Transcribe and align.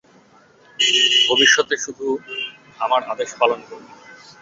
ভবিষ্যতে 1.27 1.75
শুধু 1.77 2.07
আমার 2.79 3.01
আদেশ 3.03 3.29
পালন 3.39 3.59
করবে। 3.69 3.91